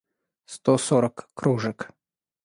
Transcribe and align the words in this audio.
сто 0.53 0.73
сорок 0.87 1.17
кружек 1.37 1.79